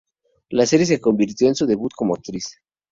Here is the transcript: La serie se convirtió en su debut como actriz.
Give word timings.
La 0.49 0.65
serie 0.65 0.87
se 0.87 0.99
convirtió 0.99 1.47
en 1.47 1.53
su 1.53 1.67
debut 1.67 1.91
como 1.95 2.15
actriz. 2.15 2.57